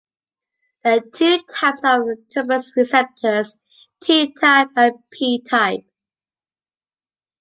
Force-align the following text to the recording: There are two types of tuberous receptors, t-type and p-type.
There 0.83 0.97
are 0.97 1.09
two 1.13 1.43
types 1.43 1.83
of 1.85 2.07
tuberous 2.29 2.71
receptors, 2.75 3.55
t-type 4.01 4.69
and 4.75 4.95
p-type. 5.11 5.85